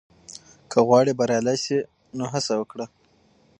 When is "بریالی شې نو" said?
1.19-2.23